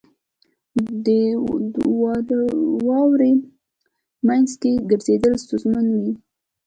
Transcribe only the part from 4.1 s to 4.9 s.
مینځ کې